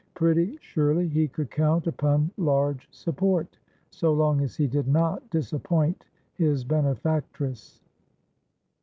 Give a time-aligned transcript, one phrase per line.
[0.15, 3.59] Pretty surely he could count upon large support,
[3.91, 7.81] so long as he did not disappoint his benefactress.